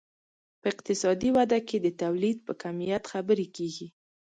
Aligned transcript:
په 0.61 0.65
اقتصادي 0.73 1.29
وده 1.37 1.59
کې 1.67 1.77
د 1.81 1.87
تولید 2.01 2.37
په 2.47 2.53
کمیت 2.63 3.03
خبرې 3.13 3.47
کیږي. 3.55 3.87